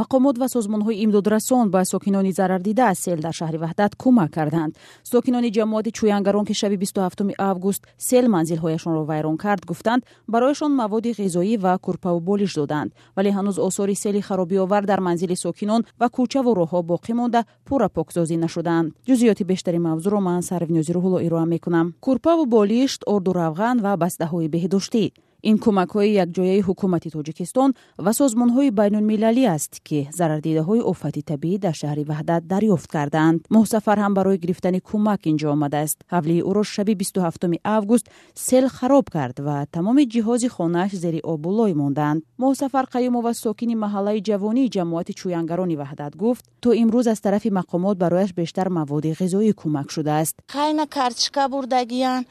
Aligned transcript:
мақомот 0.00 0.36
ва 0.38 0.46
созмонҳои 0.54 1.00
имдодрасон 1.04 1.70
ба 1.70 1.84
сокинони 1.84 2.32
зарардида 2.32 2.84
аз 2.92 2.98
сел 3.04 3.18
дар 3.26 3.34
шаҳри 3.40 3.58
ваҳдат 3.64 3.92
кӯмак 4.02 4.30
карданд. 4.36 4.72
Сокинони 5.12 5.50
ҷамоати 5.56 5.90
чӯянгарон 5.98 6.44
ки 6.48 6.54
шаби 6.60 6.76
27 6.76 7.34
август 7.38 7.82
сел 7.98 8.24
манзилҳояшонро 8.34 9.02
вайрон 9.10 9.36
кард 9.44 9.62
гуфтанд 9.70 10.02
барояшон 10.32 10.72
маводи 10.80 11.10
ғизоӣ 11.20 11.54
ва 11.64 11.78
курпаву 11.84 12.20
болиш 12.20 12.54
доданд. 12.54 12.92
Вале 13.16 13.30
ҳанӯз 13.36 13.56
осори 13.68 13.94
сели 13.94 14.20
харобиовар 14.20 14.82
дар 14.90 15.00
манзили 15.00 15.36
сокинон 15.44 15.82
ва 16.00 16.08
кӯчаву 16.16 16.50
роҳҳо 16.60 16.80
боқӣ 16.90 17.12
монда 17.18 17.40
пурра 17.66 17.88
поксозӣ 17.96 18.36
нашуданд. 18.44 18.86
Ҷузъиёти 19.06 19.44
бештари 19.50 19.78
мавзӯъро 19.88 20.20
ман 20.28 20.40
сарвинёзи 20.48 20.92
рӯҳулло 20.96 21.18
ироа 21.26 21.44
мекунам. 21.54 21.86
Курпаву 22.00 22.44
болишт 22.46 23.00
орду 23.14 23.32
равған 23.40 23.76
ва 23.84 23.92
бастаҳои 24.02 24.48
беҳдоштӣ 24.54 25.04
ин 25.50 25.56
кӯмакҳои 25.64 26.10
якҷояи 26.24 26.62
ҳукумати 26.68 27.08
тоҷикистон 27.16 27.70
ва 28.04 28.12
созмонҳои 28.20 28.70
байнулмилалӣ 28.78 29.44
аст 29.56 29.72
ки 29.86 29.98
зарардидаҳои 30.18 30.86
офати 30.92 31.22
табиӣ 31.30 31.56
дар 31.64 31.74
шаҳри 31.82 32.04
ваҳдат 32.12 32.42
дарёфт 32.52 32.88
карданд. 32.94 33.38
Муҳсафар 33.56 33.98
ҳам 34.02 34.12
барои 34.18 34.38
гирифтани 34.42 34.80
кӯмак 34.88 35.20
ин 35.30 35.36
ҷо 35.40 35.48
омадааст. 35.56 35.98
Ҳавлии 36.14 36.44
ӯро 36.50 36.62
шаби 36.74 36.94
27 37.00 37.58
август 37.76 38.06
сел 38.46 38.66
хароб 38.76 39.06
кард 39.16 39.36
ва 39.46 39.56
тамоми 39.74 40.04
ҷиҳози 40.12 40.48
хонааш 40.56 40.92
зери 41.02 41.20
обу 41.32 41.50
лой 41.58 41.72
монданд. 41.80 42.22
Муҳсафар 42.42 42.84
қаюмова 42.94 43.32
сокини 43.44 43.74
маҳаллаи 43.84 44.24
ҷавонии 44.28 44.72
ҷамоати 44.76 45.12
чӯянгарони 45.20 45.76
ваҳдат 45.82 46.12
гуфт 46.22 46.44
то 46.62 46.68
имрӯз 46.82 47.06
аз 47.12 47.20
тарафи 47.26 47.50
мақомот 47.60 47.96
барояш 48.02 48.30
бештар 48.40 48.68
маводи 48.78 49.10
ғизоӣ 49.20 49.52
кӯмак 49.60 49.88
шудааст 49.94 50.34
қайна 50.56 50.84
картишка 50.96 51.42
бурдагиян 51.52 52.22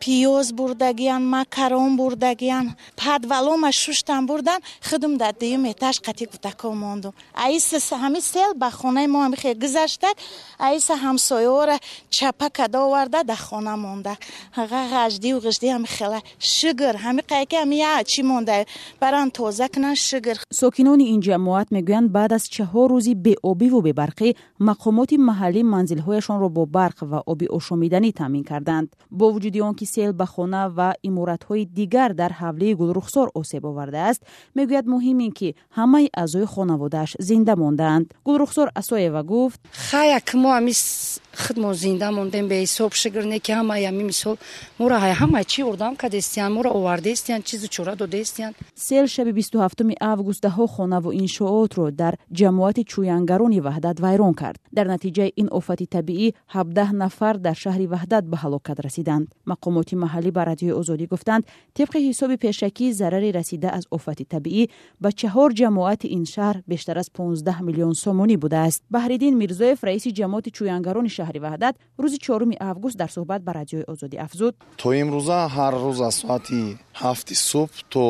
пиёз 0.00 0.52
бурдагиян 0.52 1.22
макарон 1.34 1.96
бурдагиян 1.96 2.66
падвалома 2.96 3.70
шуштан 3.72 4.26
бурдан 4.26 4.60
худум 4.88 5.18
дар 5.18 5.34
дуюм 5.40 5.64
этаж 5.72 5.96
қатӣ 6.06 6.24
кутако 6.32 6.72
мондум 6.72 7.12
аиса 7.34 7.78
ҳами 8.02 8.20
сел 8.32 8.50
ба 8.62 8.70
хонаи 8.70 9.06
мо 9.06 9.18
ҳамихе 9.26 9.54
гузаштад 9.62 10.16
аиса 10.58 10.94
ҳамсояора 11.04 11.76
чапа 12.16 12.48
када 12.50 12.78
оварда 12.86 13.20
дар 13.24 13.40
хона 13.48 13.76
монда 13.76 14.14
ғаждию 14.56 15.36
ғижди 15.44 15.68
ҳамихела 15.76 16.20
шугр 16.56 16.94
ҳами 17.04 17.22
қайки 17.32 17.56
ҳами 17.62 17.76
я 17.90 17.92
чӣ 18.10 18.22
монда 18.30 18.54
баран 19.02 19.28
тоза 19.30 19.66
кунан 19.74 19.96
шугр 20.08 20.36
сокинони 20.60 21.04
ин 21.14 21.20
ҷамоат 21.26 21.68
мегӯянд 21.76 22.08
баъд 22.16 22.32
аз 22.38 22.44
чаҳор 22.54 22.88
рӯзи 22.94 23.14
беобиву 23.26 23.80
бебарқӣ 23.86 24.28
мақомоти 24.68 25.16
маҳаллӣ 25.28 25.62
манзилҳояшонро 25.74 26.48
бо 26.56 26.62
барқ 26.76 26.98
ва 27.10 27.18
оби 27.32 27.46
ошомиданӣ 27.58 28.10
таъмин 28.20 28.44
карданд 28.50 28.88
бо 29.18 29.26
вуҷуди 29.34 29.60
он 29.68 29.74
ки 29.78 29.83
ки 29.85 29.91
сел 29.93 30.13
ба 30.13 30.25
хона 30.25 30.69
ва 30.69 30.89
иморатҳои 31.03 31.65
дигар 31.65 32.13
дар 32.13 32.31
ҳавлии 32.41 32.73
гулрухсор 32.81 33.27
осеб 33.39 33.65
овардааст 33.65 34.21
мегӯяд 34.57 34.85
муҳим 34.93 35.19
ин 35.25 35.31
ки 35.39 35.49
ҳамаи 35.77 36.07
аъзои 36.21 36.45
хонаводааш 36.53 37.11
зинда 37.19 37.53
мондаанд 37.55 38.07
гулрухсор 38.27 38.67
асоева 38.81 39.21
гуфт 39.23 39.59
хаяк 39.89 40.27
мо 40.41 40.49
амис 40.59 40.81
худмо 41.43 41.73
зинда 41.73 42.11
мондем 42.17 42.45
беҳисоб 42.51 42.91
шигрне 43.01 43.39
ки 43.45 43.51
ҳамаи 43.59 43.85
ами 43.89 44.03
мисол 44.11 44.35
мора 44.79 44.97
ҳамаи 45.21 45.45
чӣ 45.51 45.61
ордам 45.69 45.93
кадестиян 46.03 46.51
мора 46.57 46.69
овардестиян 46.79 47.41
чизу 47.47 47.67
чора 47.75 47.95
додестиян 47.95 48.53
сел 48.87 49.05
шаби 49.15 49.31
бисту 49.39 49.57
ҳафтуми 49.65 49.95
август 50.11 50.41
даҳо 50.47 50.65
хонаву 50.75 51.09
иншоотро 51.23 51.85
дар 52.01 52.13
ҷамоати 52.39 52.83
чӯянгарони 52.91 53.59
ваҳдат 53.67 53.97
вайрон 54.05 54.33
кард. 54.41 54.59
Дар 54.77 54.85
натиҷаи 54.93 55.31
ин 55.41 55.47
офати 55.59 55.85
табиӣ 55.95 56.27
ҳабдаҳ 56.55 56.89
нафар 57.03 57.35
дар 57.45 57.55
шаҳри 57.63 57.85
ваҳдат 57.93 58.23
ба 58.31 58.37
ҳалокат 58.43 58.77
расиданд 58.85 59.25
мақомоти 59.75 59.95
маҳаллӣ 60.03 60.31
ба 60.37 60.43
радиои 60.49 60.77
озодӣ 60.81 61.05
гуфтанд 61.13 61.43
тибқи 61.77 61.99
ҳисоби 62.07 62.35
пешакӣ 62.45 62.85
зараре 63.01 63.29
расида 63.39 63.69
аз 63.77 63.83
офати 63.97 64.25
табиӣ 64.33 64.63
ба 65.03 65.09
чаҳор 65.19 65.49
ҷамоати 65.59 66.07
ин 66.17 66.25
шаҳр 66.33 66.55
бештар 66.71 66.97
аз 66.97 67.09
15 67.09 67.61
миллион 67.67 67.93
сомонӣ 68.03 68.35
будааст 68.43 68.81
баҳриддин 68.95 69.33
мирзоев 69.41 69.79
раиси 69.89 70.09
ҷамоати 70.19 70.49
чӯянгарони 70.57 71.11
шаҳри 71.17 71.39
ваҳдат 71.47 71.75
рӯзи 72.03 72.17
чоруми 72.25 72.55
август 72.71 72.97
дар 73.01 73.09
суҳбат 73.15 73.41
ба 73.47 73.51
радиои 73.59 73.85
озодӣ 73.93 74.17
афзуд 74.25 74.53
то 74.81 74.87
имрӯза 75.01 75.39
ҳар 75.55 75.73
рӯз 75.83 75.99
аз 76.09 76.15
соати 76.21 76.61
ҳафти 77.01 77.35
субҳ 77.49 77.73
то 77.93 78.03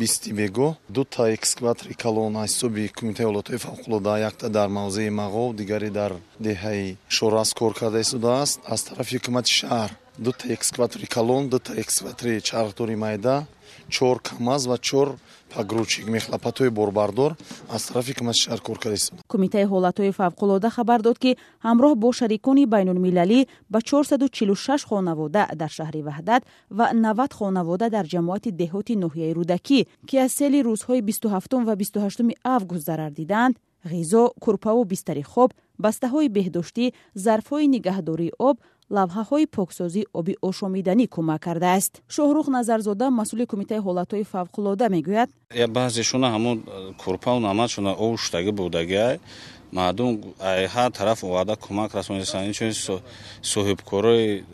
бисти 0.00 0.30
бегоҳ 0.40 0.72
дута 0.96 1.22
экскаватори 1.36 1.94
калон 2.04 2.32
аз 2.42 2.50
ҳисоби 2.50 2.82
кумитаи 2.98 3.26
ҳолатҳои 3.28 3.62
фавқулода 3.66 4.12
якта 4.28 4.46
дар 4.56 4.68
мавзеи 4.78 5.10
мағов 5.20 5.48
дигаре 5.60 5.90
дар 6.00 6.12
деҳаи 6.46 6.96
шорас 7.16 7.50
кор 7.58 7.72
карда 7.80 7.98
истодааст 8.04 8.58
аз 8.74 8.80
тарафи 8.88 9.16
ҳукумати 9.16 9.50
шаҳр 9.60 9.90
дута 10.20 10.52
экскаватори 10.52 11.06
калон 11.06 11.48
дута 11.48 11.72
экскаватори 11.80 12.40
чархдори 12.40 12.96
майда 12.96 13.46
чор 13.88 14.20
камаз 14.20 14.66
ва 14.66 14.78
чор 14.78 15.16
пагручик 15.54 16.06
мехлапатҳои 16.06 16.70
борбардор 16.70 17.36
аз 17.74 17.86
тарафи 17.86 18.12
ҳукумати 18.12 18.40
шаҳр 18.44 18.60
кор 18.60 18.78
карда 18.78 18.96
истода 18.96 19.22
кумитаи 19.32 19.64
ҳолатҳои 19.72 20.12
фавқулода 20.20 20.68
хабар 20.76 21.00
дод 21.06 21.18
ки 21.18 21.30
ҳамроҳ 21.66 21.92
бо 22.02 22.08
шарикони 22.20 22.66
байнулмилалӣ 22.74 23.40
ба 23.72 23.78
446 23.80 24.84
хонавода 24.90 25.42
дар 25.60 25.70
шаҳри 25.78 26.02
ваҳдат 26.08 26.42
ва 26.78 26.86
90 26.92 27.32
хонавода 27.38 27.86
дар 27.96 28.06
ҷамоати 28.12 28.50
деҳоти 28.62 28.94
ноҳияи 29.04 29.34
рӯдакӣ 29.38 29.80
ки 30.08 30.16
аз 30.24 30.32
сели 30.38 30.60
рӯзҳои 30.68 31.00
27 31.02 31.64
ва 31.68 31.74
28 31.76 32.34
август 32.44 32.84
зарар 32.88 33.10
диданд 33.10 33.54
ғизо 33.92 34.22
курпаву 34.40 34.84
бистари 34.84 35.22
хоб 35.22 35.50
бастаҳои 35.84 36.28
беҳдоштӣ 36.36 36.84
зарфҳои 37.24 37.66
нигаҳдории 37.74 38.32
об 38.48 38.56
лавҳаҳои 38.96 39.46
поксозӣ 39.56 40.02
оби 40.18 40.34
ошомиданӣ 40.48 41.06
кӯмак 41.14 41.40
кардааст. 41.46 41.92
Шоҳрух 42.16 42.46
назарзода 42.56 43.06
масъули 43.20 43.44
кумитаи 43.52 43.80
ҳолатҳои 43.86 44.24
фавқулода 44.32 44.86
мегӯяд. 44.94 45.28
Баъзешона 45.76 46.28
ҳамон 46.34 46.56
курпау 47.02 47.38
намадшона 47.48 47.92
ов 48.04 48.12
шудаги 48.24 48.52
будагиай 48.60 49.14
мардум 49.72 50.10
ҳар 50.74 50.90
тараф 50.98 51.24
оварда 51.24 51.54
кӯмак 51.64 51.90
расонидастанд 51.98 52.46
инчунин 52.50 52.74
соҳибкорои 53.52 54.44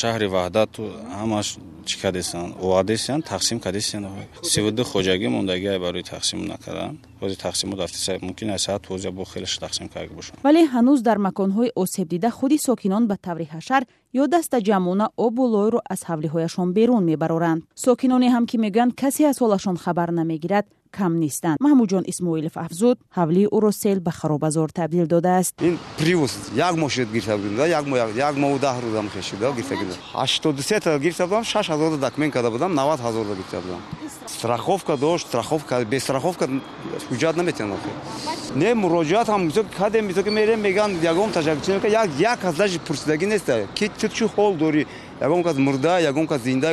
шаҳри 0.00 0.26
ваҳдат 0.36 0.72
ҳамаш 1.20 1.46
чӣ 1.88 1.96
кардестанд 2.02 2.50
овардестанд 2.64 3.22
тақсим 3.32 3.58
кардестанд 3.64 4.06
сивду 4.52 4.82
хоҷагӣ 4.92 5.28
мондагиай 5.36 5.78
барои 5.84 6.04
тақсим 6.14 6.38
накарданд 6.52 6.98
бози 7.20 7.36
тақсимо 7.36 7.76
дафтиса 7.76 8.18
мумкин 8.22 8.50
аст. 8.50 8.64
Саат 8.66 8.82
тоза 8.82 9.10
бо 9.10 9.24
хелаш 9.24 9.58
тақсим 9.58 9.88
карда 9.92 10.14
бошанд. 10.14 10.38
Вале 10.44 10.62
ҳанӯз 10.74 11.00
дар 11.02 11.18
маконҳои 11.18 11.70
осебдида 11.82 12.30
худи 12.30 12.58
сокинон 12.58 13.06
ба 13.06 13.16
таври 13.26 13.46
ҳашар 13.54 13.82
ё 14.22 14.24
даста 14.34 14.56
ҷамона 14.68 15.06
обу 15.16 15.42
лойро 15.54 15.80
аз 15.88 16.00
ҳавлиҳояшон 16.08 16.72
берун 16.72 17.02
мебароранд. 17.10 17.62
Сокиноне 17.74 18.28
ҳам 18.34 18.44
ки 18.50 18.56
мегӯянд 18.64 18.92
касе 19.00 19.22
аз 19.30 19.36
ҳолашон 19.42 19.76
хабар 19.84 20.10
намегирад 20.20 20.66
کم 20.98 21.12
نیستند 21.12 21.56
محمود 21.60 21.88
جان 21.88 22.04
اسماعیلف 22.06 22.56
افزود 22.56 22.98
حولی 23.10 23.44
او 23.44 23.60
را 23.60 23.70
سیل 23.70 23.98
به 23.98 24.10
تبدیل 24.74 25.04
داده 25.04 25.28
است. 25.28 25.54
این 25.60 25.78
پریوس 25.98 26.36
یک 26.54 26.62
ماشید 26.62 27.14
گرفته 27.14 27.36
بودم 27.36 27.66
یک 27.66 27.88
ماه 27.88 28.10
یک 28.16 28.38
ما 28.38 28.54
و 28.54 28.58
ده 28.58 28.80
روزم 28.80 29.08
خشیده 29.08 29.52
گرفته 29.52 29.74
بودم 29.74 29.96
83 30.14 30.78
تا 30.78 30.98
گرفته 30.98 31.26
بودم 31.26 31.42
6000 31.42 31.96
دکمن 31.96 32.30
کرده 32.30 32.50
بودم 32.50 32.80
90000 32.80 33.24
گرفته 33.24 33.60
بودم 33.60 33.99
страховка 34.40 34.96
дошт 34.96 35.26
страховка 35.26 35.84
бестраховка 35.84 36.44
ҳуҷҷат 37.10 37.36
наметавонад 37.36 37.82
не 38.62 38.70
муроҷиат 38.82 39.28
ҳам 39.32 39.42
кадем 39.78 40.04
ки 40.26 40.30
мерем 40.30 40.60
меган 40.60 40.90
ягон 41.12 41.30
ташаккур 41.36 41.86
як 42.18 42.38
кас 42.40 42.54
даже 42.56 42.78
пурсидагӣ 42.78 43.26
неста. 43.26 43.66
Ки 43.78 43.86
ту 44.00 44.08
чӣ 44.16 44.24
ҳол 44.34 44.52
дорӣ? 44.62 44.82
Ягон 45.20 45.42
кас 45.42 45.56
мурда 45.66 46.00
ягон 46.10 46.26
кас 46.26 46.40
зинда 46.42 46.70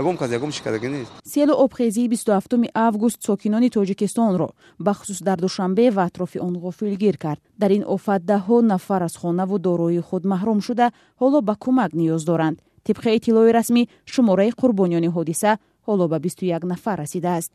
ягон 0.00 0.16
кас 0.16 0.30
ягон 0.38 0.50
шикардагӣ 0.56 0.88
нест. 0.88 1.10
Селу 1.24 1.54
обхезии 1.64 2.08
бисту 2.08 2.32
ҳафтуми 2.32 2.68
август 2.74 3.18
сокинони 3.26 3.70
тоҷикистонро 3.70 4.48
бахусус 4.78 5.18
дар 5.28 5.38
душанбе 5.38 5.90
ва 5.90 6.02
атрофи 6.08 6.38
он 6.38 6.54
ғофилгир 6.64 7.16
кард. 7.24 7.40
Дар 7.58 7.70
ин 7.70 7.84
офат 7.86 8.22
даҳҳо 8.32 8.56
нафар 8.72 9.02
аз 9.02 9.16
хонаву 9.16 9.58
дороии 9.58 10.00
худ 10.08 10.22
маҳрум 10.32 10.60
шуда 10.66 10.86
ҳоло 11.20 11.38
ба 11.48 11.54
кӯмак 11.64 11.92
ниёз 12.00 12.24
доранд. 12.30 12.58
Тибқи 12.86 13.10
иттилои 13.16 13.50
расмӣ 13.58 13.82
шумораи 14.12 14.50
қурбониёни 14.60 15.08
ҳодиса 15.16 15.50
ҳоло 15.86 16.08
ба 16.08 16.18
бисту 16.18 16.44
як 16.56 16.62
нафар 16.64 16.98
расидааст 16.98 17.52